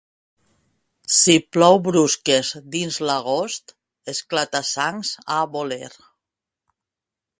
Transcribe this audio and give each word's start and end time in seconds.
Si 1.15 1.35
plou 1.57 1.77
brusques 1.87 2.49
dins 2.77 2.97
l'agost, 3.09 3.75
esclata-sangs 4.15 5.13
a 5.37 5.41
voler. 5.57 5.93